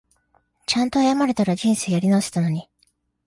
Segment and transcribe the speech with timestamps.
[0.65, 2.67] ちゃんと謝れたら人生やり直せたのに